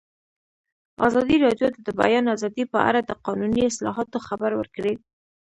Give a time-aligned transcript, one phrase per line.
[1.07, 4.93] ازادي راډیو د د بیان آزادي په اړه د قانوني اصلاحاتو خبر ورکړی.